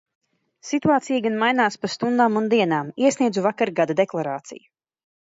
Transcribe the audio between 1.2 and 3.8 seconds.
gan mainās pa stundām un dienām. Iesniedzu vakar